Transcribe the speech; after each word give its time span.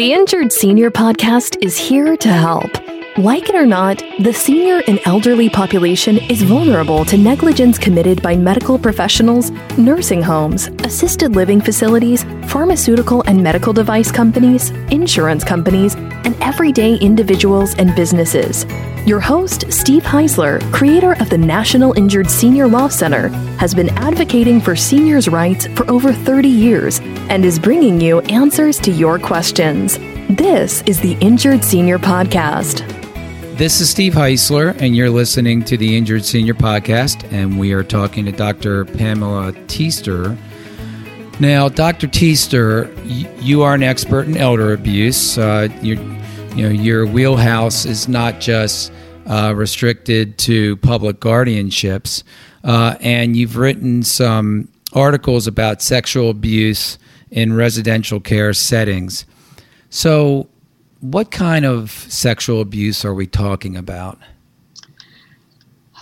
The 0.00 0.14
Injured 0.14 0.50
Senior 0.50 0.90
Podcast 0.90 1.62
is 1.62 1.76
here 1.76 2.16
to 2.16 2.28
help. 2.30 2.89
Like 3.18 3.48
it 3.48 3.56
or 3.56 3.66
not, 3.66 4.00
the 4.20 4.32
senior 4.32 4.82
and 4.86 5.00
elderly 5.04 5.50
population 5.50 6.16
is 6.30 6.42
vulnerable 6.42 7.04
to 7.06 7.18
negligence 7.18 7.76
committed 7.76 8.22
by 8.22 8.36
medical 8.36 8.78
professionals, 8.78 9.50
nursing 9.76 10.22
homes, 10.22 10.68
assisted 10.84 11.34
living 11.34 11.60
facilities, 11.60 12.22
pharmaceutical 12.46 13.22
and 13.26 13.42
medical 13.42 13.72
device 13.72 14.12
companies, 14.12 14.70
insurance 14.92 15.42
companies, 15.42 15.96
and 15.96 16.36
everyday 16.40 16.94
individuals 16.98 17.74
and 17.74 17.96
businesses. 17.96 18.64
Your 19.06 19.20
host, 19.20 19.72
Steve 19.72 20.04
Heisler, 20.04 20.60
creator 20.72 21.14
of 21.20 21.30
the 21.30 21.38
National 21.38 21.92
Injured 21.94 22.30
Senior 22.30 22.68
Law 22.68 22.86
Center, 22.86 23.28
has 23.58 23.74
been 23.74 23.88
advocating 23.98 24.60
for 24.60 24.76
seniors' 24.76 25.28
rights 25.28 25.66
for 25.74 25.90
over 25.90 26.12
30 26.12 26.48
years 26.48 27.00
and 27.28 27.44
is 27.44 27.58
bringing 27.58 28.00
you 28.00 28.20
answers 28.22 28.78
to 28.78 28.92
your 28.92 29.18
questions. 29.18 29.98
This 30.28 30.82
is 30.82 31.00
the 31.00 31.14
Injured 31.20 31.64
Senior 31.64 31.98
Podcast. 31.98 32.89
This 33.60 33.78
is 33.82 33.90
Steve 33.90 34.14
Heisler, 34.14 34.74
and 34.80 34.96
you're 34.96 35.10
listening 35.10 35.62
to 35.64 35.76
the 35.76 35.94
Injured 35.94 36.24
Senior 36.24 36.54
Podcast, 36.54 37.30
and 37.30 37.58
we 37.58 37.74
are 37.74 37.84
talking 37.84 38.24
to 38.24 38.32
Dr. 38.32 38.86
Pamela 38.86 39.52
Teaster. 39.66 40.34
Now, 41.40 41.68
Dr. 41.68 42.06
Teaster, 42.06 42.90
you 43.04 43.60
are 43.60 43.74
an 43.74 43.82
expert 43.82 44.26
in 44.26 44.38
elder 44.38 44.72
abuse. 44.72 45.36
Uh, 45.36 45.68
you 45.82 45.96
know, 45.96 46.70
your 46.70 47.04
wheelhouse 47.04 47.84
is 47.84 48.08
not 48.08 48.40
just 48.40 48.94
uh, 49.26 49.52
restricted 49.54 50.38
to 50.38 50.78
public 50.78 51.20
guardianships, 51.20 52.22
uh, 52.64 52.96
and 53.00 53.36
you've 53.36 53.58
written 53.58 54.02
some 54.02 54.68
articles 54.94 55.46
about 55.46 55.82
sexual 55.82 56.30
abuse 56.30 56.96
in 57.30 57.52
residential 57.52 58.20
care 58.20 58.54
settings. 58.54 59.26
So, 59.90 60.48
what 61.00 61.30
kind 61.30 61.64
of 61.64 61.90
sexual 61.90 62.60
abuse 62.60 63.04
are 63.04 63.14
we 63.14 63.26
talking 63.26 63.76
about? 63.76 64.18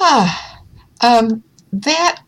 Ah, 0.00 0.62
um, 1.00 1.42
that 1.72 2.20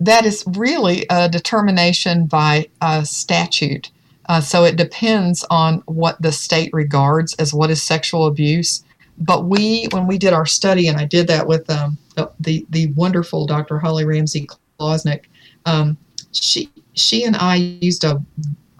that 0.00 0.24
is 0.24 0.44
really 0.46 1.06
a 1.10 1.28
determination 1.28 2.26
by 2.26 2.68
a 2.80 3.04
statute. 3.04 3.90
Uh, 4.28 4.40
so 4.40 4.64
it 4.64 4.76
depends 4.76 5.44
on 5.50 5.82
what 5.86 6.20
the 6.22 6.30
state 6.30 6.70
regards 6.72 7.34
as 7.34 7.52
what 7.52 7.70
is 7.70 7.82
sexual 7.82 8.26
abuse. 8.26 8.84
But 9.18 9.46
we, 9.46 9.88
when 9.90 10.06
we 10.06 10.18
did 10.18 10.32
our 10.32 10.46
study, 10.46 10.86
and 10.86 10.98
I 10.98 11.04
did 11.04 11.26
that 11.26 11.48
with 11.48 11.68
um, 11.70 11.98
the, 12.14 12.30
the, 12.38 12.64
the 12.70 12.86
wonderful 12.92 13.46
Dr. 13.46 13.78
Holly 13.78 14.04
Ramsey 14.04 14.46
Klawsnik, 14.78 15.24
um, 15.66 15.96
she 16.30 16.70
she 16.92 17.24
and 17.24 17.36
I 17.36 17.56
used 17.56 18.04
a 18.04 18.22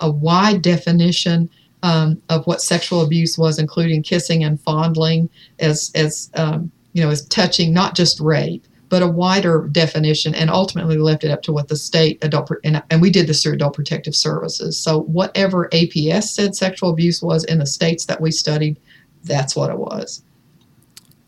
a 0.01 0.11
wide 0.11 0.63
definition 0.63 1.51
um, 1.83 2.21
of 2.29 2.47
what 2.47 2.61
sexual 2.61 3.03
abuse 3.03 3.39
was, 3.39 3.59
including 3.59 4.03
kissing 4.03 4.45
and 4.45 4.61
fondling, 4.61 5.29
as 5.59 5.91
as 5.95 6.31
um, 6.35 6.71
you 6.93 7.03
know, 7.03 7.11
as 7.11 7.27
touching, 7.27 7.73
not 7.73 7.95
just 7.95 8.21
rape, 8.21 8.67
but 8.89 9.03
a 9.03 9.07
wider 9.07 9.69
definition, 9.71 10.35
and 10.35 10.51
ultimately 10.51 10.97
left 10.97 11.25
it 11.25 11.31
up 11.31 11.43
to 11.43 11.53
what 11.53 11.69
the 11.69 11.77
state 11.77 12.23
adult 12.23 12.51
and, 12.65 12.83
and 12.91 13.01
we 13.01 13.11
did 13.11 13.27
this 13.27 13.43
through 13.43 13.55
Adult 13.55 13.75
Protective 13.75 14.15
Services. 14.15 14.79
So 14.79 15.03
whatever 15.03 15.69
APS 15.69 16.25
said 16.25 16.55
sexual 16.55 16.91
abuse 16.91 17.23
was 17.23 17.45
in 17.45 17.59
the 17.59 17.67
states 17.67 18.07
that 18.07 18.21
we 18.21 18.31
studied, 18.31 18.79
that's 19.25 19.55
what 19.55 19.71
it 19.71 19.79
was. 19.79 20.23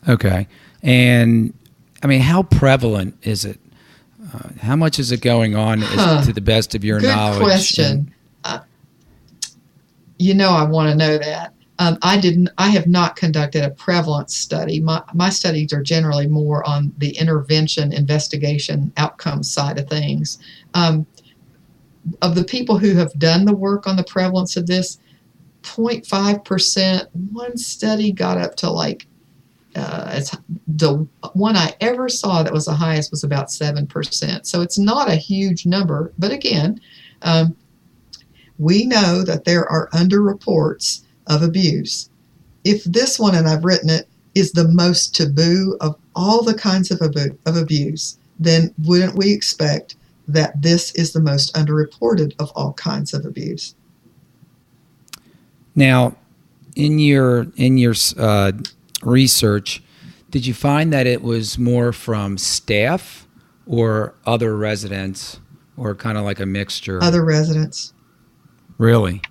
Okay, 0.09 0.47
and 0.81 1.53
I 2.03 2.07
mean, 2.07 2.21
how 2.21 2.43
prevalent 2.43 3.17
is 3.21 3.45
it? 3.45 3.59
Uh, 4.33 4.49
how 4.61 4.75
much 4.75 4.99
is 4.99 5.11
it 5.11 5.21
going 5.21 5.55
on, 5.55 5.81
huh. 5.81 6.23
to 6.23 6.33
the 6.33 6.41
best 6.41 6.75
of 6.75 6.83
your 6.83 6.99
Good 6.99 7.07
knowledge? 7.07 7.39
Good 7.39 7.45
question 7.45 8.13
you 10.21 10.33
know 10.33 10.51
I 10.51 10.63
want 10.63 10.89
to 10.89 10.95
know 10.95 11.17
that. 11.17 11.53
Um, 11.79 11.97
I 12.03 12.19
didn't. 12.19 12.49
I 12.59 12.69
have 12.69 12.85
not 12.85 13.15
conducted 13.15 13.63
a 13.63 13.71
prevalence 13.71 14.35
study. 14.35 14.79
My 14.79 15.01
my 15.13 15.29
studies 15.29 15.73
are 15.73 15.81
generally 15.81 16.27
more 16.27 16.67
on 16.67 16.93
the 16.99 17.17
intervention, 17.17 17.91
investigation, 17.91 18.93
outcome 18.97 19.41
side 19.41 19.79
of 19.79 19.89
things. 19.89 20.37
Um, 20.75 21.07
of 22.21 22.35
the 22.35 22.43
people 22.43 22.77
who 22.77 22.93
have 22.95 23.13
done 23.13 23.45
the 23.45 23.55
work 23.55 23.87
on 23.87 23.95
the 23.95 24.03
prevalence 24.03 24.57
of 24.57 24.67
this, 24.67 24.99
0.5 25.63 26.45
percent. 26.45 27.09
One 27.31 27.57
study 27.57 28.11
got 28.11 28.37
up 28.37 28.55
to 28.57 28.69
like 28.69 29.07
uh, 29.75 30.11
it's 30.13 30.37
the 30.67 31.07
one 31.33 31.55
I 31.55 31.73
ever 31.79 32.09
saw 32.09 32.43
that 32.43 32.53
was 32.53 32.65
the 32.65 32.73
highest 32.73 33.11
was 33.11 33.23
about 33.23 33.51
seven 33.51 33.87
percent. 33.87 34.45
So 34.45 34.61
it's 34.61 34.77
not 34.77 35.09
a 35.09 35.15
huge 35.15 35.65
number, 35.65 36.13
but 36.19 36.31
again, 36.31 36.79
um, 37.21 37.55
we 38.61 38.85
know 38.85 39.23
that 39.23 39.43
there 39.43 39.67
are 39.67 39.89
underreports 39.89 41.01
of 41.25 41.41
abuse. 41.41 42.11
If 42.63 42.83
this 42.83 43.17
one, 43.17 43.33
and 43.33 43.47
I've 43.47 43.65
written 43.65 43.89
it, 43.89 44.07
is 44.35 44.51
the 44.51 44.67
most 44.67 45.15
taboo 45.15 45.77
of 45.81 45.95
all 46.15 46.43
the 46.43 46.53
kinds 46.53 46.91
of, 46.91 47.01
abu- 47.01 47.35
of 47.47 47.57
abuse, 47.57 48.19
then 48.39 48.71
wouldn't 48.83 49.15
we 49.15 49.33
expect 49.33 49.95
that 50.27 50.61
this 50.61 50.93
is 50.93 51.11
the 51.11 51.19
most 51.19 51.53
underreported 51.55 52.33
of 52.37 52.51
all 52.55 52.73
kinds 52.73 53.15
of 53.15 53.25
abuse? 53.25 53.73
Now, 55.73 56.15
in 56.75 56.99
your 56.99 57.47
in 57.55 57.77
your 57.77 57.95
uh, 58.17 58.51
research, 59.01 59.81
did 60.29 60.45
you 60.45 60.53
find 60.53 60.93
that 60.93 61.07
it 61.07 61.23
was 61.23 61.57
more 61.57 61.91
from 61.91 62.37
staff 62.37 63.27
or 63.65 64.13
other 64.25 64.55
residents, 64.55 65.39
or 65.77 65.95
kind 65.95 66.17
of 66.17 66.25
like 66.25 66.39
a 66.39 66.45
mixture? 66.45 67.01
Other 67.01 67.25
residents. 67.25 67.93
Really? 68.81 69.21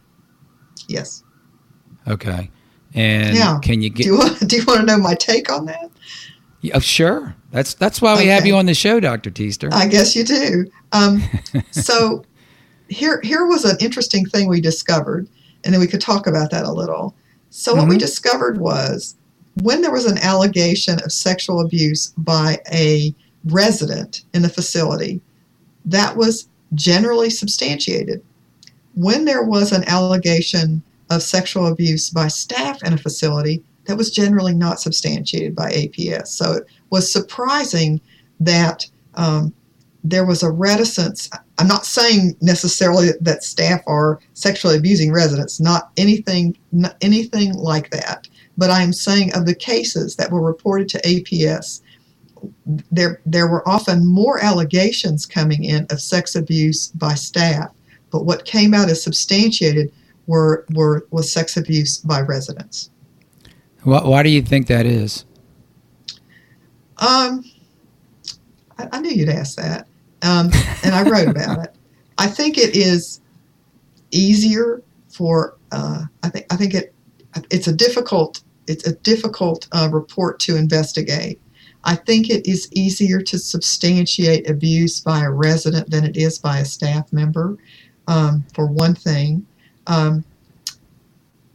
Yes. 0.87 1.25
Okay. 2.07 2.49
And 2.95 3.37
yeah. 3.37 3.59
can 3.61 3.83
you 3.83 3.91
get? 3.91 4.05
Do 4.05 4.11
you, 4.11 4.19
want, 4.19 4.49
do 4.49 4.57
you 4.57 4.65
want 4.65 4.81
to 4.81 4.87
know 4.87 4.97
my 4.97 5.15
take 5.15 5.51
on 5.51 5.65
that? 5.65 5.91
Yeah, 6.61 6.77
oh, 6.77 6.79
sure. 6.79 7.35
That's 7.51 7.75
that's 7.75 8.01
why 8.01 8.15
we 8.15 8.21
okay. 8.21 8.29
have 8.29 8.47
you 8.47 8.55
on 8.55 8.67
the 8.67 8.75
show, 8.75 9.01
Doctor 9.01 9.29
Teaster. 9.29 9.69
I 9.73 9.89
guess 9.89 10.15
you 10.15 10.23
do. 10.23 10.71
Um, 10.93 11.21
so 11.73 12.25
here 12.89 13.21
here 13.23 13.45
was 13.45 13.65
an 13.65 13.77
interesting 13.81 14.25
thing 14.25 14.49
we 14.49 14.61
discovered, 14.61 15.29
and 15.65 15.75
then 15.75 15.81
we 15.81 15.89
could 15.89 16.01
talk 16.01 16.29
about 16.29 16.53
that 16.53 16.65
a 16.65 16.71
little. 16.71 17.17
So 17.49 17.73
mm-hmm. 17.73 17.81
what 17.81 17.89
we 17.89 17.95
mm-hmm. 17.97 18.03
discovered 18.03 18.59
was 18.59 19.17
when 19.63 19.83
there 19.83 19.91
was 19.91 20.07
an 20.07 20.19
allegation 20.19 21.03
of 21.03 21.11
sexual 21.11 21.61
abuse 21.61 22.15
by 22.19 22.61
a 22.73 23.13
resident 23.47 24.23
in 24.33 24.43
the 24.43 24.49
facility, 24.49 25.21
that 25.87 26.17
was 26.17 26.49
generally 26.75 27.31
substantiated 27.31 28.23
when 29.01 29.25
there 29.25 29.45
was 29.45 29.73
an 29.73 29.83
allegation 29.89 30.83
of 31.09 31.23
sexual 31.23 31.67
abuse 31.67 32.11
by 32.11 32.29
staff 32.29 32.83
in 32.85 32.93
a 32.93 32.99
facility, 32.99 33.63
that 33.87 33.97
was 33.97 34.11
generally 34.11 34.55
not 34.55 34.79
substantiated 34.79 35.57
by 35.57 35.71
APS. 35.71 36.29
So 36.29 36.53
it 36.53 36.67
was 36.91 37.11
surprising 37.11 38.01
that 38.41 38.85
um, 39.15 39.55
there 40.05 40.27
was 40.27 40.43
a 40.43 40.51
reticence. 40.51 41.31
I'm 41.59 41.67
not 41.67 41.87
saying 41.87 42.37
necessarily 42.43 43.09
that 43.23 43.43
staff 43.43 43.81
are 43.87 44.21
sexually 44.35 44.77
abusing 44.77 45.13
residents, 45.13 45.61
not 45.61 45.93
anything, 45.97 46.57
not 46.71 46.97
anything 47.01 47.55
like 47.55 47.91
that. 47.91 48.29
But 48.59 48.69
I 48.71 48.83
am 48.83 48.93
saying 48.93 49.35
of 49.35 49.47
the 49.47 49.55
cases 49.55 50.17
that 50.17 50.31
were 50.31 50.43
reported 50.43 50.91
to 50.91 51.01
APS, 51.01 51.81
there 52.93 53.21
there 53.25 53.49
were 53.49 53.67
often 53.67 54.07
more 54.07 54.45
allegations 54.45 55.25
coming 55.25 55.65
in 55.65 55.87
of 55.89 56.03
sex 56.03 56.35
abuse 56.35 56.89
by 56.89 57.15
staff 57.15 57.71
but 58.11 58.25
what 58.25 58.45
came 58.45 58.75
out 58.75 58.91
as 58.91 59.03
substantiated 59.03 59.93
were, 60.27 60.65
were 60.73 61.07
was 61.11 61.33
sex 61.33 61.57
abuse 61.57 61.99
by 61.99 62.21
residents. 62.21 62.91
Why, 63.83 64.03
why 64.03 64.23
do 64.23 64.29
you 64.31 64.43
think 64.43 64.67
that 64.67 64.87
is? 64.87 65.25
Um, 66.99 67.45
I, 68.79 68.89
I 68.93 69.01
knew 69.01 69.11
you'd 69.11 69.29
ask 69.29 69.57
that, 69.57 69.87
um, 70.23 70.51
and 70.85 70.95
I 70.95 71.09
wrote 71.09 71.29
about 71.29 71.65
it. 71.65 71.75
I 72.19 72.27
think 72.27 72.59
it 72.59 72.77
is 72.77 73.21
easier 74.11 74.83
for. 75.09 75.57
Uh, 75.73 76.05
I 76.23 76.29
think 76.29 76.47
I 76.51 76.57
think 76.57 76.75
it 76.75 76.95
it's 77.51 77.69
a 77.69 77.73
difficult 77.73 78.43
it's 78.67 78.87
a 78.87 78.95
difficult 78.97 79.67
uh, 79.73 79.89
report 79.91 80.39
to 80.41 80.57
investigate. 80.57 81.41
I 81.85 81.95
think 81.95 82.29
it 82.29 82.47
is 82.47 82.69
easier 82.73 83.23
to 83.23 83.39
substantiate 83.39 84.51
abuse 84.51 85.01
by 85.01 85.25
a 85.25 85.31
resident 85.31 85.91
than 85.91 86.05
it 86.05 86.17
is 86.17 86.39
by 86.39 86.59
a 86.59 86.65
staff 86.65 87.11
member 87.13 87.57
um, 88.11 88.45
for 88.53 88.67
one 88.67 88.95
thing. 88.95 89.47
Um, 89.87 90.25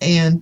and 0.02 0.42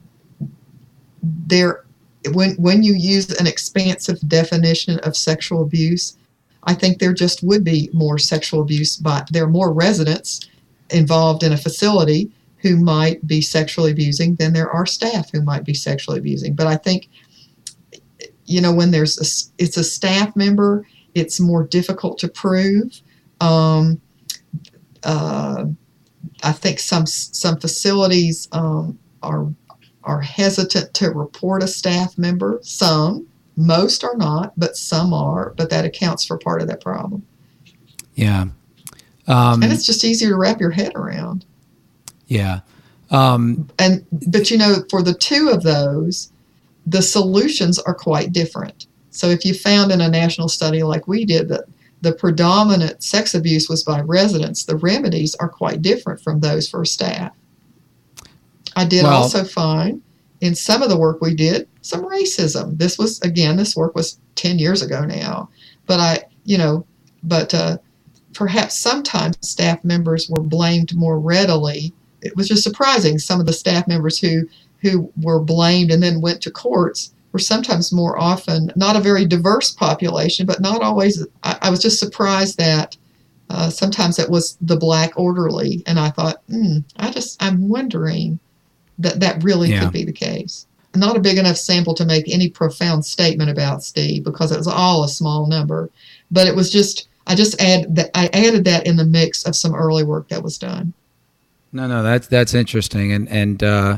there, 1.22 1.84
when, 2.32 2.52
when 2.56 2.84
you 2.84 2.94
use 2.94 3.32
an 3.32 3.48
expansive 3.48 4.20
definition 4.28 5.00
of 5.00 5.18
sexual 5.18 5.64
abuse, 5.64 6.18
I 6.66 6.76
think 6.76 7.00
there 7.00 7.14
just 7.14 7.44
would 7.44 7.64
be 7.64 7.90
more 7.94 8.18
sexual 8.20 8.62
abuse, 8.62 8.96
but 8.96 9.28
there 9.32 9.44
are 9.44 9.50
more 9.50 9.74
residents 9.74 10.50
involved 10.92 11.44
in 11.44 11.52
a 11.52 11.58
facility 11.58 12.32
who 12.58 12.78
might 12.78 13.26
be 13.28 13.42
sexually 13.42 13.92
abusing 13.92 14.36
than 14.36 14.54
there 14.54 14.70
are 14.70 14.86
staff 14.86 15.32
who 15.32 15.42
might 15.42 15.66
be 15.66 15.74
sexually 15.74 16.20
abusing. 16.20 16.54
But 16.54 16.68
I 16.68 16.78
think, 16.78 17.10
you 18.46 18.62
know, 18.62 18.74
when 18.74 18.92
there's 18.92 19.18
a, 19.20 19.28
it's 19.62 19.78
a 19.78 19.84
staff 19.84 20.36
member, 20.36 20.86
it's 21.16 21.40
more 21.40 21.66
difficult 21.66 22.20
to 22.20 22.28
prove. 22.28 23.02
Um, 23.42 24.00
uh, 25.04 25.66
I 26.44 26.52
think 26.52 26.80
some 26.80 27.06
some 27.06 27.60
facilities 27.60 28.48
um, 28.52 29.00
are 29.22 29.48
are 30.04 30.22
hesitant 30.22 30.94
to 30.96 31.12
report 31.12 31.64
a 31.64 31.68
staff 31.68 32.18
member. 32.18 32.60
Some, 32.62 33.28
most 33.56 34.04
are 34.04 34.18
not, 34.18 34.54
but 34.58 34.76
some 34.76 35.14
are. 35.14 35.54
But 35.56 35.70
that 35.70 35.86
accounts 35.86 36.26
for 36.26 36.38
part 36.38 36.62
of 36.62 36.68
that 36.68 36.82
problem. 36.82 37.26
Yeah, 38.16 38.48
um, 39.28 39.64
and 39.64 39.72
it's 39.72 39.86
just 39.86 40.04
easier 40.04 40.30
to 40.30 40.38
wrap 40.38 40.60
your 40.60 40.72
head 40.72 40.94
around. 40.96 41.46
Yeah. 42.28 42.62
Um, 43.12 43.70
and 43.80 44.06
but 44.12 44.50
you 44.50 44.58
know, 44.58 44.84
for 44.90 45.02
the 45.02 45.14
two 45.14 45.50
of 45.50 45.64
those, 45.64 46.32
the 46.86 47.02
solutions 47.02 47.80
are 47.80 47.94
quite 47.94 48.34
different. 48.34 48.88
So 49.12 49.28
if 49.28 49.46
you 49.46 49.54
found 49.54 49.92
in 49.92 50.02
a 50.02 50.10
national 50.10 50.50
study 50.50 50.82
like 50.84 51.08
we 51.08 51.24
did 51.24 51.48
that 51.50 51.66
the 52.04 52.14
predominant 52.14 53.02
sex 53.02 53.34
abuse 53.34 53.70
was 53.70 53.82
by 53.82 54.02
residents, 54.02 54.66
the 54.66 54.76
remedies 54.76 55.36
are 55.36 55.48
quite 55.48 55.82
different 55.82 56.22
from 56.22 56.42
those 56.42 56.68
for 56.70 56.84
staff. 56.84 57.34
I 58.76 58.84
did 58.84 59.04
well, 59.04 59.24
also 59.24 59.46
find 59.46 60.02
in 60.42 60.54
some 60.54 60.82
of 60.82 60.90
the 60.90 60.98
work 60.98 61.22
we 61.22 61.34
did 61.34 61.70
some 61.82 62.04
racism. 62.04 62.78
This 62.78 62.98
was 63.00 63.22
again, 63.22 63.56
this 63.56 63.78
work 63.78 63.96
was 63.96 64.20
ten 64.36 64.60
years 64.60 64.82
ago 64.82 65.06
now, 65.06 65.50
but 65.86 66.02
I, 66.02 66.24
you 66.44 66.58
know, 66.58 66.86
but 67.24 67.54
uh, 67.54 67.78
perhaps 68.34 68.78
sometimes 68.78 69.38
staff 69.40 69.82
members 69.86 70.30
were 70.30 70.44
blamed 70.44 70.94
more 70.94 71.18
readily. 71.20 71.94
It 72.22 72.36
was 72.36 72.50
just 72.50 72.64
surprising. 72.64 73.18
Some 73.18 73.40
of 73.40 73.46
the 73.46 73.54
staff 73.54 73.88
members 73.88 74.20
who 74.20 74.42
who 74.82 75.10
were 75.22 75.40
blamed 75.40 75.90
and 75.90 76.04
then 76.04 76.20
went 76.20 76.42
to 76.42 76.52
courts 76.52 77.14
were 77.34 77.40
sometimes 77.40 77.92
more 77.92 78.18
often 78.18 78.72
not 78.76 78.96
a 78.96 79.02
very 79.02 79.26
diverse 79.26 79.72
population, 79.72 80.46
but 80.46 80.62
not 80.62 80.82
always. 80.82 81.26
I, 81.44 81.58
I 81.64 81.70
was 81.70 81.82
just 81.82 82.00
surprised 82.00 82.58
that 82.60 82.96
uh, 83.50 83.70
sometimes 83.70 84.20
it 84.20 84.30
was 84.30 84.58
the 84.62 84.78
black 84.78 85.12
orderly, 85.18 85.84
and 85.86 86.00
I 86.00 86.12
thought, 86.12 86.42
hmm, 86.48 86.80
I 86.96 87.12
just 87.12 87.42
I'm 87.44 87.68
wondering 87.68 88.40
that 89.00 89.20
that 89.20 89.44
really 89.44 89.70
yeah. 89.70 89.82
could 89.82 89.92
be 89.92 90.06
the 90.06 90.14
case. 90.14 90.68
Not 90.96 91.18
a 91.18 91.22
big 91.22 91.40
enough 91.40 91.58
sample 91.58 91.96
to 91.96 92.06
make 92.06 92.30
any 92.30 92.50
profound 92.50 93.04
statement 93.04 93.50
about 93.50 93.84
Steve 93.84 94.24
because 94.24 94.52
it 94.52 94.58
was 94.58 94.68
all 94.68 95.04
a 95.04 95.10
small 95.10 95.48
number, 95.48 95.90
but 96.32 96.48
it 96.48 96.56
was 96.56 96.72
just 96.72 97.10
I 97.26 97.36
just 97.36 97.60
add 97.60 97.96
that 97.96 98.12
I 98.14 98.28
added 98.28 98.64
that 98.66 98.86
in 98.86 98.96
the 98.96 99.06
mix 99.06 99.44
of 99.44 99.56
some 99.56 99.74
early 99.74 100.04
work 100.04 100.30
that 100.30 100.44
was 100.44 100.58
done. 100.58 100.94
No, 101.72 101.88
no, 101.88 102.04
that's 102.04 102.28
that's 102.28 102.54
interesting, 102.54 103.12
and 103.12 103.28
and 103.30 103.64
uh, 103.64 103.98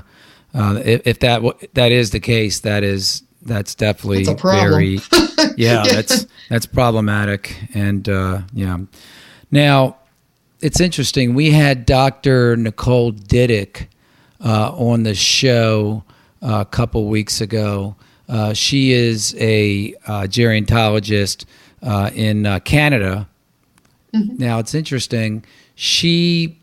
uh, 0.56 0.81
if, 0.84 1.06
if, 1.06 1.19
that 1.19 1.42
that 1.74 1.92
is 1.92 2.12
the 2.12 2.19
case, 2.19 2.62
that 2.62 2.84
is 2.84 3.24
that's 3.42 3.75
definitely 3.75 4.24
that's 4.24 4.42
very 4.42 4.96
yeah, 5.57 5.84
yeah, 5.84 5.84
that's 5.84 6.25
that's 6.50 6.66
problematic, 6.66 7.56
and 7.74 8.07
uh, 8.10 8.42
yeah. 8.54 8.78
Now, 9.52 9.98
it's 10.62 10.80
interesting. 10.80 11.34
We 11.34 11.52
had 11.52 11.86
Dr. 11.86 12.56
Nicole 12.57 13.12
Didyk 13.12 13.88
uh, 14.44 14.72
on 14.72 15.04
the 15.04 15.13
show 15.13 16.04
uh, 16.42 16.62
a 16.62 16.66
couple 16.66 17.08
weeks 17.08 17.42
ago. 17.42 17.96
Uh, 18.28 18.54
she 18.54 18.92
is 18.92 19.36
a 19.38 19.94
gerontologist 20.04 21.46
uh, 21.86 22.10
in 22.13 22.46
uh, 22.46 22.60
Canada. 22.60 23.28
Mm-hmm. 24.13 24.38
Now 24.38 24.60
it's 24.60 24.74
interesting. 24.74 25.46
She 25.75 26.58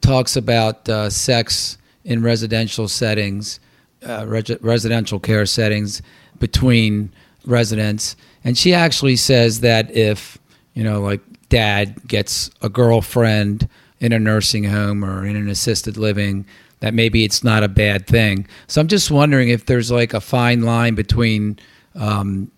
talks 0.00 0.36
about 0.36 0.88
uh, 0.88 1.10
sex 1.10 1.78
in 2.04 2.22
residential 2.22 2.88
settings, 2.88 3.60
uh, 4.06 4.26
residential 4.26 5.18
care 5.18 5.46
settings 5.46 6.02
between 6.38 7.12
residents, 7.44 8.16
and 8.44 8.56
she 8.56 8.72
actually 8.72 9.16
says 9.16 9.60
that 9.60 9.90
if 9.90 10.38
you 10.78 10.84
know, 10.84 11.00
like 11.00 11.20
dad 11.48 12.06
gets 12.06 12.52
a 12.62 12.68
girlfriend 12.68 13.68
in 13.98 14.12
a 14.12 14.18
nursing 14.20 14.62
home 14.62 15.04
or 15.04 15.26
in 15.26 15.34
an 15.34 15.48
assisted 15.48 15.96
living, 15.96 16.46
that 16.78 16.94
maybe 16.94 17.24
it's 17.24 17.42
not 17.42 17.64
a 17.64 17.68
bad 17.68 18.06
thing. 18.06 18.46
So 18.68 18.80
I'm 18.80 18.86
just 18.86 19.10
wondering 19.10 19.48
if 19.48 19.66
there's 19.66 19.90
like 19.90 20.14
a 20.14 20.20
fine 20.20 20.62
line 20.62 20.94
between 20.94 21.58
um, 21.96 22.48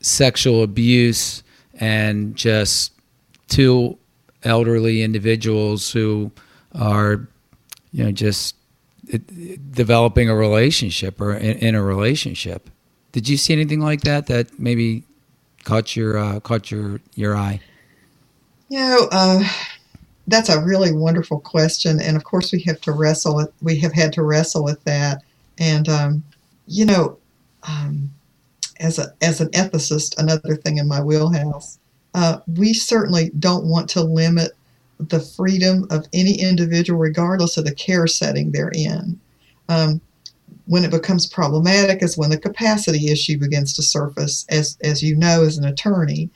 sexual 0.00 0.62
abuse 0.62 1.42
and 1.74 2.34
just 2.34 2.92
two 3.48 3.98
elderly 4.42 5.02
individuals 5.02 5.92
who 5.92 6.32
are, 6.74 7.28
you 7.92 8.04
know, 8.04 8.10
just 8.10 8.55
developing 9.70 10.28
a 10.28 10.34
relationship 10.34 11.20
or 11.20 11.34
in, 11.34 11.58
in, 11.58 11.74
a 11.74 11.82
relationship. 11.82 12.70
Did 13.12 13.28
you 13.28 13.36
see 13.36 13.52
anything 13.52 13.80
like 13.80 14.02
that 14.02 14.26
that 14.26 14.58
maybe 14.58 15.04
caught 15.64 15.96
your 15.96 16.18
uh, 16.18 16.40
caught 16.40 16.70
your 16.70 17.00
your 17.14 17.36
eye? 17.36 17.60
You 18.68 18.80
know, 18.80 19.08
uh, 19.12 19.44
that's 20.26 20.48
a 20.48 20.60
really 20.60 20.92
wonderful 20.92 21.40
question, 21.40 22.00
and 22.00 22.16
of 22.16 22.24
course 22.24 22.52
we 22.52 22.60
have 22.62 22.80
to 22.82 22.92
wrestle 22.92 23.36
with 23.36 23.52
we 23.62 23.78
have 23.80 23.92
had 23.92 24.12
to 24.14 24.22
wrestle 24.22 24.64
with 24.64 24.82
that, 24.84 25.22
and 25.58 25.88
um, 25.88 26.24
you 26.66 26.84
know. 26.84 27.18
Um, 27.68 28.10
as 28.80 28.98
a 28.98 29.12
as 29.22 29.40
an 29.40 29.48
ethicist, 29.48 30.18
another 30.18 30.56
thing 30.56 30.78
in 30.78 30.88
my 30.88 31.00
wheelhouse. 31.00 31.78
Uh, 32.14 32.40
we 32.46 32.72
certainly 32.72 33.30
don't 33.38 33.66
want 33.66 33.88
to 33.90 34.00
limit 34.00 34.52
the 34.98 35.20
freedom 35.20 35.86
of 35.90 36.06
any 36.12 36.40
individual, 36.40 36.98
regardless 36.98 37.56
of 37.56 37.64
the 37.64 37.74
care 37.74 38.06
setting 38.06 38.50
they're 38.50 38.72
in. 38.74 39.20
Um, 39.68 40.00
when 40.66 40.84
it 40.84 40.90
becomes 40.90 41.26
problematic 41.26 42.02
is 42.02 42.18
when 42.18 42.30
the 42.30 42.38
capacity 42.38 43.10
issue 43.10 43.38
begins 43.38 43.72
to 43.74 43.82
surface, 43.82 44.46
as 44.48 44.76
as 44.82 45.02
you 45.02 45.16
know 45.16 45.42
as 45.42 45.58
an 45.58 45.64
attorney. 45.64 46.30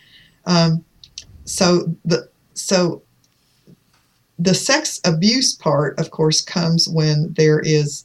Um, 0.46 0.84
so 1.44 1.94
the 2.04 2.28
so 2.54 3.02
the 4.38 4.54
sex 4.54 5.00
abuse 5.04 5.54
part, 5.54 5.98
of 5.98 6.10
course, 6.10 6.40
comes 6.40 6.88
when 6.88 7.32
there 7.34 7.60
is 7.60 8.04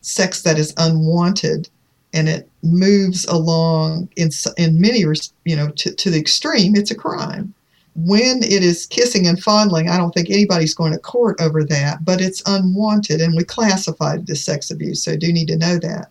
sex 0.00 0.42
that 0.42 0.58
is 0.58 0.72
unwanted 0.76 1.68
and 2.12 2.28
it 2.28 2.48
moves 2.62 3.24
along 3.26 4.08
in 4.16 4.30
in 4.56 4.80
many 4.80 5.00
you 5.44 5.56
know 5.56 5.68
to, 5.70 5.92
to 5.94 6.10
the 6.10 6.18
extreme 6.18 6.76
it's 6.76 6.92
a 6.92 6.94
crime 6.94 7.52
when 7.96 8.42
it 8.42 8.62
is 8.62 8.86
kissing 8.86 9.26
and 9.26 9.42
fondling 9.42 9.88
i 9.88 9.96
don't 9.96 10.12
think 10.12 10.30
anybody's 10.30 10.74
going 10.74 10.92
to 10.92 10.98
court 10.98 11.40
over 11.40 11.64
that 11.64 12.04
but 12.04 12.20
it's 12.20 12.42
unwanted 12.46 13.20
and 13.20 13.34
we 13.34 13.44
classify 13.44 14.14
it 14.14 14.28
as 14.28 14.44
sex 14.44 14.70
abuse 14.70 15.02
so 15.02 15.16
do 15.16 15.32
need 15.32 15.48
to 15.48 15.56
know 15.56 15.78
that 15.78 16.10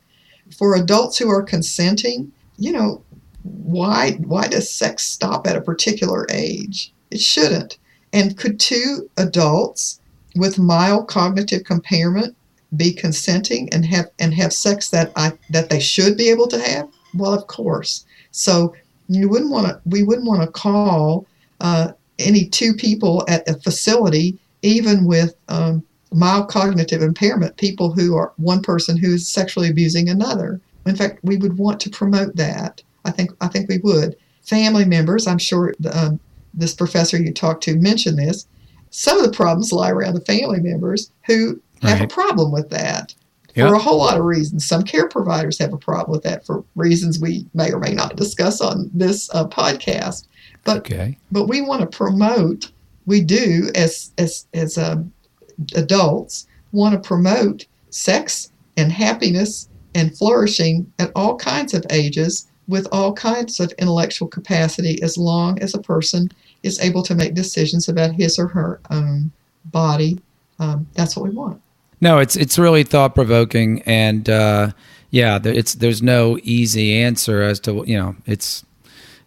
for 0.58 0.76
adults 0.76 1.18
who 1.18 1.30
are 1.30 1.44
consenting 1.44 2.32
you 2.58 2.72
know 2.72 3.02
why 3.44 4.14
why 4.26 4.48
does 4.48 4.70
sex 4.70 5.06
stop 5.06 5.46
at 5.46 5.56
a 5.56 5.62
particular 5.62 6.26
age 6.32 6.92
it 7.12 7.20
shouldn't 7.20 7.78
and 8.14 8.38
could 8.38 8.60
two 8.60 9.10
adults 9.18 10.00
with 10.36 10.58
mild 10.58 11.08
cognitive 11.08 11.64
impairment 11.70 12.36
be 12.76 12.94
consenting 12.94 13.72
and 13.74 13.86
have 13.86 14.10
and 14.20 14.34
have 14.34 14.54
sex 14.54 14.90
that 14.90 15.12
I 15.16 15.34
that 15.50 15.70
they 15.70 15.80
should 15.80 16.18
be 16.18 16.30
able 16.30 16.48
to 16.48 16.60
have? 16.60 16.90
Well, 17.14 17.34
of 17.34 17.48
course. 17.48 18.06
So 18.32 18.76
you 19.08 19.30
wouldn't 19.30 19.52
want 19.52 19.68
to. 19.68 19.82
We 19.86 20.04
wouldn't 20.04 20.28
want 20.28 20.42
to 20.42 20.52
call 20.52 21.26
uh, 21.62 21.92
any 22.20 22.46
two 22.46 22.74
people 22.74 23.26
at 23.28 23.48
a 23.48 23.56
facility, 23.60 24.38
even 24.62 25.06
with 25.06 25.36
um, 25.48 25.84
mild 26.14 26.48
cognitive 26.50 27.02
impairment, 27.02 27.58
people 27.58 27.92
who 27.92 28.16
are 28.16 28.34
one 28.38 28.62
person 28.62 28.98
who 28.98 29.14
is 29.14 29.28
sexually 29.28 29.70
abusing 29.70 30.10
another. 30.10 30.62
In 30.86 30.96
fact, 30.96 31.20
we 31.24 31.38
would 31.38 31.58
want 31.58 31.80
to 31.82 31.90
promote 31.90 32.36
that. 32.36 32.82
I 33.06 33.12
think 33.12 33.32
I 33.42 33.48
think 33.48 33.70
we 33.70 33.80
would. 33.80 34.16
Family 34.44 34.86
members, 34.86 35.28
I'm 35.28 35.40
sure 35.40 35.74
um, 35.92 36.20
this 36.54 36.74
professor 36.74 37.18
you 37.18 37.34
talked 37.34 37.64
to 37.64 37.76
mentioned 37.76 38.20
this. 38.20 38.48
Some 38.92 39.18
of 39.18 39.26
the 39.26 39.36
problems 39.36 39.74
lie 39.74 39.90
around 39.90 40.14
the 40.14 40.22
family 40.22 40.62
members 40.62 41.12
who 41.26 41.60
have 41.82 42.00
right. 42.00 42.12
a 42.12 42.14
problem 42.14 42.52
with 42.52 42.70
that 42.70 43.14
yep. 43.56 43.70
for 43.70 43.76
a 43.76 43.80
whole 43.80 43.98
lot 43.98 44.18
of 44.18 44.24
reasons. 44.24 44.68
Some 44.68 44.84
care 44.84 45.08
providers 45.08 45.58
have 45.60 45.74
a 45.74 45.78
problem 45.78 46.12
with 46.12 46.24
that 46.24 46.46
for 46.46 46.64
reasons 46.76 47.20
we 47.20 47.46
may 47.54 47.72
or 47.72 47.80
may 47.80 47.94
not 47.94 48.16
discuss 48.16 48.62
on 48.62 48.90
this 48.94 49.30
uh, 49.34 49.48
podcast. 49.48 50.28
But 50.66 50.78
okay. 50.78 51.18
but 51.32 51.48
we 51.48 51.62
want 51.62 51.82
to 51.82 51.98
promote. 51.98 52.72
We 53.06 53.22
do 53.22 53.70
as 53.76 54.12
as 54.18 54.48
as 54.54 54.78
uh, 54.78 54.98
adults 55.76 56.48
want 56.74 57.02
to 57.02 57.08
promote 57.08 57.66
sex 57.92 58.52
and 58.76 58.92
happiness 58.92 59.70
and 59.94 60.16
flourishing 60.18 60.92
at 61.00 61.12
all 61.16 61.38
kinds 61.38 61.74
of 61.74 61.86
ages 61.90 62.48
with 62.68 62.88
all 62.92 63.14
kinds 63.14 63.60
of 63.60 63.72
intellectual 63.80 64.28
capacity 64.28 65.02
as 65.02 65.18
long 65.18 65.62
as 65.62 65.74
a 65.74 65.82
person 65.82 66.30
is 66.64 66.80
able 66.80 67.04
to 67.04 67.16
make 67.16 67.34
decisions 67.34 67.88
about 67.88 68.12
his 68.12 68.40
or 68.40 68.48
her 68.48 68.82
own 68.90 69.32
body. 69.66 70.20
Um, 70.60 70.88
that's 70.94 71.16
what 71.16 71.30
we 71.30 71.36
want. 71.36 71.62
No, 72.02 72.20
it's 72.20 72.36
it's 72.36 72.58
really 72.60 72.84
thought 72.84 73.16
provoking, 73.16 73.82
and 73.84 74.30
uh, 74.30 74.72
yeah, 75.12 75.40
it's 75.44 75.76
there's 75.76 76.02
no 76.02 76.38
easy 76.44 76.96
answer 76.96 77.42
as 77.42 77.60
to 77.62 77.84
you 77.88 77.98
know 77.98 78.16
it's 78.26 78.66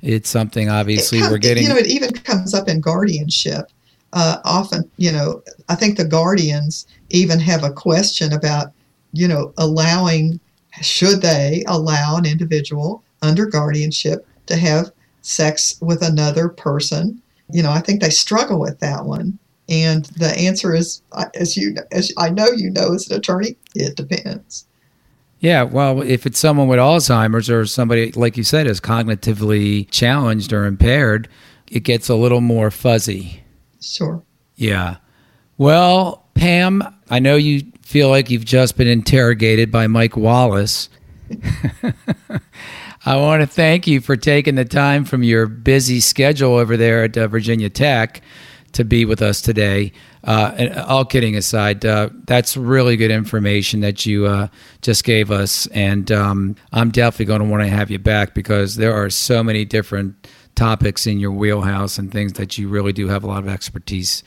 it's 0.03 0.29
something 0.29 0.69
obviously 0.69 1.21
comes, 1.21 1.31
we're 1.31 1.39
getting. 1.39 1.65
You 1.65 1.71
know, 1.71 1.77
it 1.77 1.87
even 1.87 2.13
comes 2.13 2.55
up 2.55 2.69
in 2.69 2.81
guardianship. 2.81 3.71
Uh, 4.13 4.39
often, 4.45 4.91
you 4.97 5.13
know, 5.13 5.43
I 5.69 5.75
think 5.75 5.97
the 5.97 6.05
guardians 6.05 6.87
even 7.11 7.39
have 7.41 7.65
a 7.65 7.73
question 7.73 8.33
about 8.33 8.73
you 9.13 9.29
know 9.29 9.53
allowing 9.59 10.41
should 10.81 11.23
they 11.23 11.65
allow 11.67 12.17
an 12.17 12.27
individual 12.27 13.03
under 13.23 13.47
guardianship 13.47 14.27
to 14.47 14.57
have 14.57 14.93
sex 15.23 15.77
with 15.81 16.03
another 16.03 16.49
person. 16.49 17.21
You 17.51 17.63
know, 17.63 17.71
I 17.71 17.81
think 17.81 18.01
they 18.01 18.11
struggle 18.11 18.61
with 18.61 18.79
that 18.81 19.05
one. 19.05 19.39
And 19.69 20.07
the 20.07 20.35
answer 20.39 20.75
is, 20.75 21.03
as 21.35 21.57
you, 21.57 21.77
as 21.93 22.13
I 22.17 22.31
know 22.31 22.47
you 22.57 22.71
know 22.71 22.95
as 22.95 23.11
an 23.11 23.19
attorney, 23.19 23.57
it 23.75 23.97
depends. 23.97 24.67
Yeah, 25.41 25.63
well, 25.63 26.03
if 26.03 26.27
it's 26.27 26.39
someone 26.39 26.67
with 26.67 26.79
Alzheimer's 26.81 27.49
or 27.49 27.65
somebody, 27.65 28.11
like 28.13 28.37
you 28.37 28.43
said, 28.43 28.67
is 28.67 28.81
cognitively 28.81 29.89
challenged 29.91 30.53
or 30.53 30.67
impaired, 30.67 31.29
it 31.71 31.81
gets 31.81 32.09
a 32.09 32.17
little 32.17 32.41
more 32.41 32.71
fuzzy. 32.71 33.43
Sure. 33.81 34.23
Yeah. 34.57 34.97
Well, 35.57 36.27
Pam, 36.35 36.83
I 37.09 37.21
know 37.21 37.37
you 37.37 37.63
feel 37.83 38.09
like 38.09 38.31
you've 38.31 38.45
just 38.45 38.77
been 38.77 38.89
interrogated 38.89 39.71
by 39.71 39.87
Mike 39.87 40.17
Wallace. 40.17 40.89
I 43.07 43.17
want 43.17 43.43
to 43.43 43.47
thank 43.47 43.87
you 43.87 44.01
for 44.01 44.17
taking 44.17 44.57
the 44.57 44.65
time 44.65 45.05
from 45.05 45.23
your 45.23 45.47
busy 45.47 46.01
schedule 46.01 46.57
over 46.57 46.77
there 46.77 47.05
at 47.05 47.17
uh, 47.17 47.29
Virginia 47.29 47.71
Tech 47.71 48.23
to 48.73 48.85
be 48.85 49.05
with 49.05 49.23
us 49.23 49.41
today. 49.41 49.93
Uh, 50.25 50.55
and 50.57 50.75
all 50.81 51.05
kidding 51.05 51.37
aside, 51.37 51.85
uh, 51.87 52.11
that's 52.27 52.57
really 52.57 52.97
good 52.97 53.11
information 53.11 53.81
that 53.81 54.05
you 54.05 54.27
uh, 54.27 54.49
just 54.83 55.05
gave 55.05 55.31
us, 55.31 55.67
and 55.69 56.11
um, 56.13 56.57
I'm 56.73 56.91
definitely 56.91 57.27
going 57.27 57.41
to 57.41 57.49
want 57.49 57.63
to 57.63 57.69
have 57.69 57.91
you 57.91 57.99
back 57.99 58.35
because 58.35 58.77
there 58.77 58.93
are 58.93 59.11
so 59.11 59.43
many 59.43 59.65
different 59.65 60.29
topics 60.55 61.07
in 61.07 61.21
your 61.21 61.31
wheelhouse 61.31 61.99
and 61.99 62.11
things 62.11 62.33
that 62.35 62.59
you 62.59 62.69
really 62.69 62.93
do 62.93 63.07
have 63.07 63.23
a 63.23 63.27
lot 63.27 63.45
of 63.45 63.49
expertise 63.49 64.25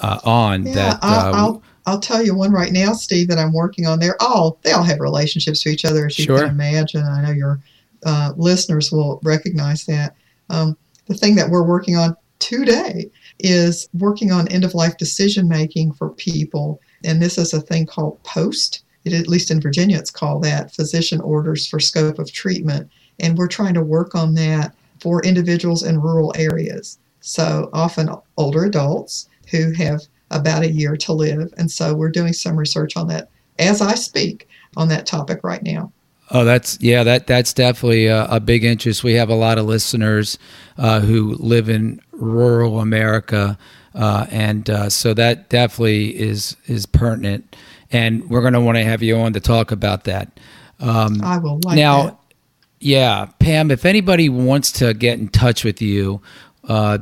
uh, 0.00 0.20
on. 0.24 0.64
Yeah, 0.66 0.74
that 0.74 0.98
I'll, 1.02 1.34
uh, 1.34 1.38
I'll 1.38 1.62
I'll 1.86 2.00
tell 2.00 2.22
you 2.22 2.34
one 2.34 2.52
right 2.52 2.72
now, 2.72 2.92
Steve, 2.92 3.28
that 3.28 3.38
I'm 3.38 3.52
working 3.52 3.86
on. 3.86 3.98
They're 3.98 4.20
all 4.20 4.58
they 4.62 4.72
all 4.72 4.84
have 4.84 5.00
relationships 5.00 5.62
to 5.62 5.68
each 5.68 5.84
other, 5.84 6.06
as 6.06 6.18
you 6.18 6.24
Sure. 6.24 6.38
can 6.38 6.50
imagine. 6.50 7.02
I 7.02 7.22
know 7.22 7.32
your 7.32 7.60
uh, 8.04 8.32
listeners 8.36 8.90
will 8.92 9.20
recognize 9.22 9.84
that. 9.86 10.14
Um, 10.50 10.76
the 11.06 11.14
thing 11.14 11.34
that 11.36 11.50
we're 11.50 11.62
working 11.66 11.96
on 11.96 12.16
today 12.46 13.10
is 13.40 13.88
working 13.92 14.30
on 14.30 14.46
end 14.48 14.62
of 14.62 14.72
life 14.72 14.96
decision 14.98 15.48
making 15.48 15.92
for 15.92 16.10
people, 16.10 16.80
and 17.04 17.20
this 17.20 17.38
is 17.38 17.52
a 17.52 17.60
thing 17.60 17.84
called 17.84 18.22
POST. 18.22 18.84
It, 19.04 19.12
at 19.12 19.26
least 19.26 19.50
in 19.50 19.60
Virginia, 19.60 19.98
it's 19.98 20.12
called 20.12 20.44
that 20.44 20.72
Physician 20.72 21.20
Orders 21.20 21.66
for 21.66 21.80
Scope 21.80 22.20
of 22.20 22.32
Treatment, 22.32 22.88
and 23.18 23.36
we're 23.36 23.48
trying 23.48 23.74
to 23.74 23.82
work 23.82 24.14
on 24.14 24.34
that 24.34 24.76
for 25.00 25.20
individuals 25.22 25.82
in 25.82 26.00
rural 26.00 26.32
areas. 26.36 26.98
So 27.20 27.68
often 27.72 28.10
older 28.36 28.64
adults 28.64 29.28
who 29.50 29.72
have 29.72 30.02
about 30.30 30.62
a 30.62 30.70
year 30.70 30.96
to 30.98 31.12
live. 31.12 31.52
And 31.56 31.68
so 31.68 31.94
we're 31.94 32.10
doing 32.10 32.32
some 32.32 32.56
research 32.56 32.96
on 32.96 33.08
that 33.08 33.28
as 33.58 33.80
I 33.80 33.94
speak 33.94 34.48
on 34.76 34.88
that 34.88 35.06
topic 35.06 35.40
right 35.42 35.62
now. 35.62 35.92
Oh, 36.30 36.44
that's 36.44 36.78
yeah, 36.80 37.04
that 37.04 37.26
that's 37.26 37.52
definitely 37.52 38.06
a, 38.06 38.24
a 38.26 38.40
big 38.40 38.64
interest. 38.64 39.04
We 39.04 39.14
have 39.14 39.28
a 39.28 39.34
lot 39.34 39.58
of 39.58 39.66
listeners 39.66 40.38
uh, 40.76 41.00
who 41.00 41.36
live 41.38 41.68
in 41.68 42.00
rural 42.10 42.80
America, 42.80 43.56
uh, 43.94 44.26
and 44.30 44.68
uh, 44.68 44.90
so 44.90 45.14
that 45.14 45.48
definitely 45.50 46.18
is 46.18 46.56
is 46.66 46.84
pertinent. 46.84 47.54
And 47.92 48.28
we're 48.28 48.40
going 48.40 48.54
to 48.54 48.60
want 48.60 48.76
to 48.76 48.84
have 48.84 49.02
you 49.04 49.16
on 49.16 49.34
to 49.34 49.40
talk 49.40 49.70
about 49.70 50.04
that. 50.04 50.40
Um, 50.80 51.22
I 51.22 51.38
will 51.38 51.60
like 51.64 51.76
now, 51.76 52.02
that. 52.02 52.18
yeah, 52.80 53.26
Pam, 53.38 53.70
if 53.70 53.84
anybody 53.84 54.28
wants 54.28 54.72
to 54.72 54.92
get 54.94 55.20
in 55.20 55.28
touch 55.28 55.62
with 55.62 55.80
you 55.80 56.20
uh, 56.68 56.98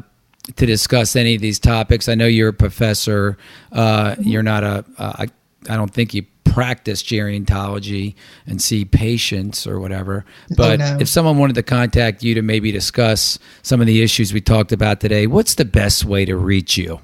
to 0.56 0.66
discuss 0.66 1.16
any 1.16 1.34
of 1.34 1.40
these 1.40 1.58
topics, 1.58 2.08
I 2.10 2.14
know 2.14 2.26
you're 2.26 2.50
a 2.50 2.52
professor. 2.52 3.38
Uh, 3.72 4.16
You're 4.20 4.42
not 4.42 4.62
a. 4.64 4.84
Uh, 4.98 5.12
I, 5.20 5.28
I 5.72 5.76
don't 5.76 5.92
think 5.92 6.12
you 6.12 6.26
practice 6.54 7.02
gerontology 7.02 8.14
and 8.46 8.62
see 8.62 8.84
patients 8.84 9.66
or 9.66 9.80
whatever. 9.80 10.24
Oh, 10.52 10.54
but 10.56 10.78
no. 10.78 10.98
if 11.00 11.08
someone 11.08 11.36
wanted 11.36 11.54
to 11.54 11.64
contact 11.64 12.22
you 12.22 12.32
to 12.36 12.42
maybe 12.42 12.70
discuss 12.70 13.40
some 13.62 13.80
of 13.80 13.88
the 13.88 14.02
issues 14.02 14.32
we 14.32 14.40
talked 14.40 14.70
about 14.70 15.00
today, 15.00 15.26
what's 15.26 15.56
the 15.56 15.64
best 15.64 16.04
way 16.04 16.24
to 16.24 16.36
reach 16.36 16.76
you? 16.78 17.00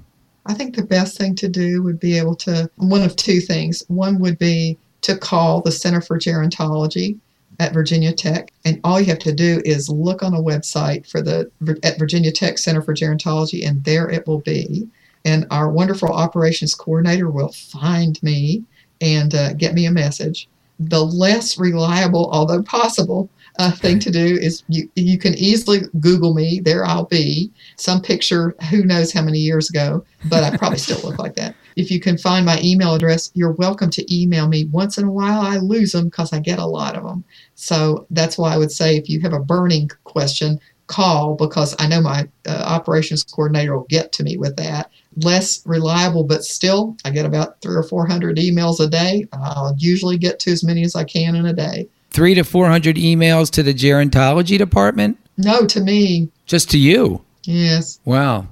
I 0.46 0.54
think 0.54 0.76
the 0.76 0.84
best 0.84 1.18
thing 1.18 1.34
to 1.34 1.48
do 1.48 1.82
would 1.82 1.98
be 1.98 2.16
able 2.16 2.36
to, 2.36 2.70
one 2.76 3.02
of 3.02 3.16
two 3.16 3.40
things. 3.40 3.82
One 3.88 4.20
would 4.20 4.38
be 4.38 4.78
to 5.00 5.18
call 5.18 5.62
the 5.62 5.72
Center 5.72 6.00
for 6.00 6.16
Gerontology 6.16 7.18
at 7.58 7.74
Virginia 7.74 8.12
Tech. 8.12 8.52
And 8.64 8.80
all 8.84 9.00
you 9.00 9.06
have 9.06 9.18
to 9.18 9.32
do 9.32 9.60
is 9.64 9.88
look 9.88 10.22
on 10.22 10.32
a 10.32 10.40
website 10.40 11.10
for 11.10 11.20
the 11.20 11.50
at 11.82 11.98
Virginia 11.98 12.30
Tech 12.30 12.58
Center 12.58 12.82
for 12.82 12.94
Gerontology, 12.94 13.66
and 13.66 13.82
there 13.82 14.08
it 14.08 14.28
will 14.28 14.42
be. 14.42 14.88
And 15.24 15.44
our 15.50 15.68
wonderful 15.68 16.08
operations 16.08 16.72
coordinator 16.72 17.28
will 17.28 17.52
find 17.52 18.22
me 18.22 18.62
and 19.00 19.34
uh, 19.34 19.52
get 19.54 19.74
me 19.74 19.86
a 19.86 19.90
message. 19.90 20.48
The 20.78 21.04
less 21.04 21.58
reliable, 21.58 22.30
although 22.32 22.62
possible, 22.62 23.28
uh, 23.58 23.70
thing 23.70 23.98
to 23.98 24.10
do 24.10 24.38
is 24.40 24.62
you, 24.68 24.88
you 24.94 25.18
can 25.18 25.34
easily 25.34 25.80
Google 26.00 26.32
me. 26.32 26.60
There 26.60 26.86
I'll 26.86 27.04
be. 27.04 27.50
Some 27.76 28.00
picture, 28.00 28.54
who 28.70 28.84
knows 28.84 29.12
how 29.12 29.22
many 29.22 29.38
years 29.38 29.68
ago, 29.68 30.04
but 30.26 30.44
I 30.44 30.56
probably 30.56 30.78
still 30.78 31.00
look 31.00 31.18
like 31.18 31.34
that. 31.36 31.54
If 31.76 31.90
you 31.90 32.00
can 32.00 32.16
find 32.16 32.46
my 32.46 32.58
email 32.62 32.94
address, 32.94 33.30
you're 33.34 33.52
welcome 33.52 33.90
to 33.90 34.14
email 34.14 34.48
me. 34.48 34.66
Once 34.66 34.96
in 34.96 35.04
a 35.04 35.10
while, 35.10 35.40
I 35.40 35.58
lose 35.58 35.92
them 35.92 36.06
because 36.06 36.32
I 36.32 36.38
get 36.40 36.58
a 36.58 36.66
lot 36.66 36.96
of 36.96 37.04
them. 37.04 37.24
So 37.54 38.06
that's 38.10 38.38
why 38.38 38.54
I 38.54 38.58
would 38.58 38.72
say 38.72 38.96
if 38.96 39.08
you 39.08 39.20
have 39.20 39.32
a 39.32 39.40
burning 39.40 39.90
question, 40.04 40.58
call 40.90 41.36
because 41.36 41.76
I 41.78 41.86
know 41.86 42.00
my 42.00 42.28
uh, 42.48 42.64
operations 42.66 43.22
coordinator 43.22 43.76
will 43.76 43.86
get 43.88 44.12
to 44.12 44.24
me 44.24 44.36
with 44.36 44.56
that. 44.56 44.90
Less 45.16 45.66
reliable, 45.66 46.22
but 46.24 46.44
still, 46.44 46.96
I 47.04 47.10
get 47.10 47.26
about 47.26 47.60
three 47.60 47.74
or 47.74 47.82
four 47.82 48.06
hundred 48.06 48.36
emails 48.36 48.78
a 48.78 48.88
day. 48.88 49.26
I'll 49.32 49.74
usually 49.78 50.16
get 50.18 50.38
to 50.40 50.52
as 50.52 50.62
many 50.62 50.84
as 50.84 50.94
I 50.94 51.04
can 51.04 51.34
in 51.34 51.46
a 51.46 51.52
day. 51.52 51.88
Three 52.12 52.34
to 52.34 52.42
400 52.42 52.96
emails 52.96 53.50
to 53.52 53.62
the 53.62 53.72
gerontology 53.72 54.58
department? 54.58 55.16
No, 55.38 55.64
to 55.66 55.80
me, 55.80 56.28
Just 56.46 56.68
to 56.72 56.78
you? 56.78 57.22
yes. 57.44 58.00
Wow. 58.04 58.48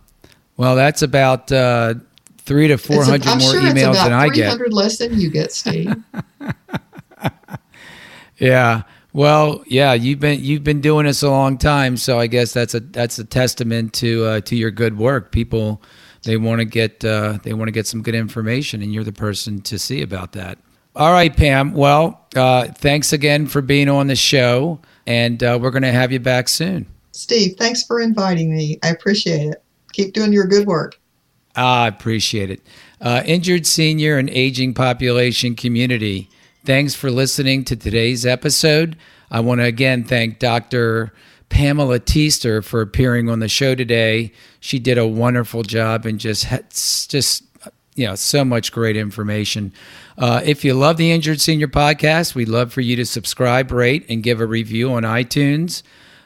Well, 0.57 0.77
that's 0.77 1.03
about 1.03 1.51
uh, 1.51 1.95
three 2.39 2.69
to 2.69 2.75
It's 2.75 2.85
a- 2.85 2.93
400 2.95 3.27
more 3.27 3.41
sure 3.41 3.61
emails 3.63 3.95
than 3.95 4.13
I 4.13 4.29
get. 4.29 4.53
300 4.53 4.73
less 4.73 4.99
than 4.99 5.19
you 5.21 5.31
get, 5.31 5.53
Steve. 5.53 5.93
Yeah. 8.39 8.83
Well, 9.13 9.65
yeah, 9.67 9.95
you've 9.95 10.21
been 10.21 10.41
you've 10.45 10.63
been 10.63 10.81
doing 10.81 11.07
this 11.07 11.23
a 11.23 11.31
long 11.31 11.59
time, 11.59 11.97
so 11.97 12.21
I 12.21 12.27
guess 12.29 12.53
that's 12.53 12.75
a 12.75 12.81
that's 12.81 13.19
a 13.19 13.25
testament 13.25 13.93
to 13.95 14.25
uh, 14.25 14.41
to 14.43 14.55
your 14.55 14.71
good 14.71 14.97
work. 14.99 15.33
People 15.33 15.83
they 16.25 16.37
want 16.37 16.61
to 16.61 16.65
get 16.65 17.05
uh, 17.05 17.39
they 17.43 17.53
want 17.53 17.69
to 17.69 17.73
get 17.73 17.87
some 17.87 18.03
good 18.03 18.15
information, 18.15 18.83
and 18.83 18.93
you're 18.93 19.05
the 19.05 19.13
person 19.13 19.61
to 19.63 19.79
see 19.79 20.03
about 20.03 20.33
that. 20.33 20.59
All 20.97 21.13
right, 21.13 21.35
Pam. 21.35 21.75
Well, 21.75 22.27
uh, 22.35 22.67
thanks 22.67 23.13
again 23.13 23.47
for 23.47 23.63
being 23.63 23.89
on 23.89 24.09
the 24.09 24.17
show, 24.17 24.81
and 25.07 25.43
uh, 25.43 25.59
we're 25.61 25.71
going 25.71 25.83
to 25.83 25.93
have 25.93 26.11
you 26.11 26.19
back 26.19 26.49
soon. 26.49 26.87
Steve, 27.13 27.57
thanks 27.57 27.85
for 27.85 28.01
inviting 28.01 28.55
me. 28.55 28.79
I 28.83 28.89
appreciate 28.89 29.49
it. 29.49 29.63
Keep 29.93 30.15
doing 30.15 30.33
your 30.33 30.47
good 30.47 30.67
work. 30.67 30.99
I 31.55 31.89
appreciate 31.89 32.51
it. 32.51 32.61
Uh, 33.01 33.23
injured 33.25 33.67
senior 33.67 34.19
and 34.19 34.31
aging 34.31 34.75
population 34.75 35.55
community, 35.55 36.31
thanks 36.65 36.95
for 36.95 37.11
listening 37.11 37.65
to 37.65 37.77
today's 37.77 38.27
episode. 38.27 38.97
I 39.31 39.41
want 39.41 39.61
to 39.61 39.65
again 39.65 40.05
thank 40.05 40.39
Dr. 40.39 41.13
Pamela 41.49 41.99
Teaster 41.99 42.63
for 42.63 42.81
appearing 42.81 43.29
on 43.29 43.41
the 43.41 43.49
show 43.49 43.75
today. 43.75 44.33
She 44.61 44.79
did 44.79 44.99
a 44.99 45.07
wonderful 45.07 45.63
job 45.63 46.07
and 46.07 46.21
just 46.21 46.45
had 46.45 46.71
just 46.71 47.45
you 47.95 48.07
know 48.07 48.15
so 48.15 48.45
much 48.45 48.73
great 48.73 48.97
information. 48.97 49.73
Uh, 50.17 50.41
if 50.45 50.65
you 50.65 50.75
love 50.75 50.97
the 50.97 51.11
Injured 51.11 51.41
Senior 51.41 51.69
podcast, 51.69 52.35
we'd 52.35 52.49
love 52.49 52.73
for 52.73 52.81
you 52.81 52.97
to 52.97 53.05
subscribe, 53.05 53.71
rate, 53.71 54.07
and 54.09 54.23
give 54.23 54.41
a 54.41 54.47
review 54.47 54.93
on 54.93 55.03
iTunes. 55.03 55.83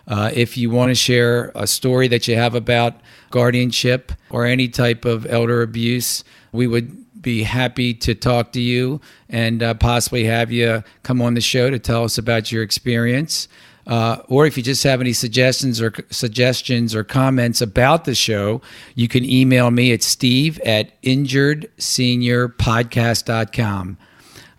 Uh, 0.06 0.30
if 0.34 0.56
you 0.56 0.68
want 0.68 0.90
to 0.90 0.94
share 0.94 1.52
a 1.54 1.66
story 1.66 2.08
that 2.08 2.26
you 2.26 2.36
have 2.36 2.54
about 2.54 2.94
guardianship 3.30 4.12
or 4.30 4.44
any 4.44 4.68
type 4.68 5.04
of 5.04 5.26
elder 5.26 5.62
abuse, 5.62 6.24
we 6.50 6.66
would 6.66 6.98
be 7.22 7.44
happy 7.44 7.94
to 7.94 8.14
talk 8.14 8.52
to 8.52 8.60
you 8.60 9.00
and 9.28 9.62
uh, 9.62 9.74
possibly 9.74 10.24
have 10.24 10.50
you 10.50 10.82
come 11.04 11.22
on 11.22 11.34
the 11.34 11.40
show 11.40 11.70
to 11.70 11.78
tell 11.78 12.04
us 12.04 12.18
about 12.18 12.50
your 12.50 12.62
experience. 12.62 13.46
Uh, 13.86 14.18
or 14.28 14.46
if 14.46 14.56
you 14.56 14.62
just 14.62 14.82
have 14.84 15.00
any 15.00 15.12
suggestions 15.12 15.80
or 15.80 15.92
suggestions 16.10 16.94
or 16.94 17.02
comments 17.02 17.60
about 17.60 18.04
the 18.04 18.14
show, 18.14 18.60
you 18.94 19.08
can 19.08 19.24
email 19.24 19.68
me 19.70 19.92
at 19.92 20.02
steve 20.02 20.60
at 20.60 21.00
injuredseniorpodcast.com. 21.02 23.96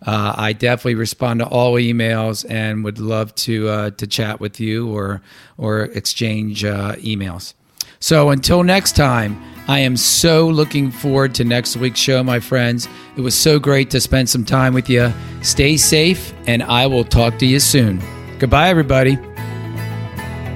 Uh, 0.06 0.34
I 0.36 0.52
definitely 0.52 0.96
respond 0.96 1.40
to 1.40 1.46
all 1.46 1.74
emails 1.74 2.44
and 2.50 2.84
would 2.84 2.98
love 2.98 3.34
to 3.36 3.68
uh, 3.68 3.90
to 3.90 4.06
chat 4.06 4.40
with 4.40 4.60
you 4.60 4.94
or 4.94 5.22
or 5.56 5.82
exchange 5.82 6.64
uh, 6.64 6.96
emails. 6.96 7.54
So 8.00 8.28
until 8.28 8.62
next 8.62 8.96
time, 8.96 9.42
I 9.66 9.78
am 9.78 9.96
so 9.96 10.46
looking 10.46 10.90
forward 10.90 11.34
to 11.36 11.44
next 11.44 11.78
week's 11.78 12.00
show, 12.00 12.22
my 12.22 12.38
friends. 12.38 12.86
It 13.16 13.22
was 13.22 13.34
so 13.34 13.58
great 13.58 13.90
to 13.92 14.00
spend 14.00 14.28
some 14.28 14.44
time 14.44 14.74
with 14.74 14.90
you. 14.90 15.10
Stay 15.40 15.78
safe, 15.78 16.34
and 16.46 16.62
I 16.62 16.86
will 16.86 17.04
talk 17.04 17.38
to 17.38 17.46
you 17.46 17.60
soon. 17.60 18.02
Goodbye, 18.38 18.68
everybody. 18.68 19.18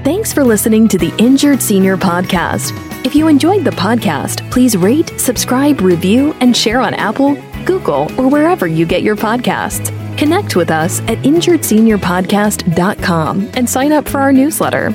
Thanks 0.04 0.32
for 0.32 0.44
listening 0.44 0.86
to 0.88 0.98
the 0.98 1.12
Injured 1.18 1.60
Senior 1.60 1.96
Podcast. 1.96 2.72
If 3.04 3.14
you 3.14 3.28
enjoyed 3.28 3.64
the 3.64 3.70
podcast, 3.70 4.50
please 4.50 4.76
rate, 4.76 5.20
subscribe, 5.20 5.80
review, 5.80 6.34
and 6.40 6.56
share 6.56 6.80
on 6.80 6.94
Apple, 6.94 7.36
Google, 7.64 8.10
or 8.18 8.28
wherever 8.28 8.66
you 8.66 8.86
get 8.86 9.02
your 9.02 9.16
podcasts. 9.16 9.94
Connect 10.16 10.56
with 10.56 10.70
us 10.70 11.00
at 11.02 11.18
injuredseniorpodcast.com 11.18 13.50
and 13.54 13.68
sign 13.68 13.92
up 13.92 14.08
for 14.08 14.20
our 14.20 14.32
newsletter. 14.32 14.92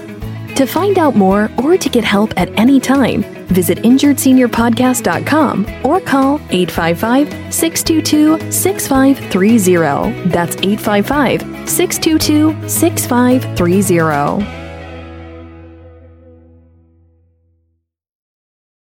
To 0.56 0.66
find 0.66 0.98
out 0.98 1.16
more 1.16 1.52
or 1.64 1.78
to 1.78 1.90
get 1.90 2.04
help 2.04 2.34
at 2.36 2.50
any 2.60 2.80
time, 2.80 3.22
visit 3.48 3.78
injuredseniorpodcast.com 3.80 5.86
or 5.86 6.02
call 6.02 6.36
855 6.50 7.54
622 7.54 8.52
6530. 8.52 10.30
That's 10.30 10.56
855 10.58 11.53
622 11.68 12.54
6530. 12.68 14.63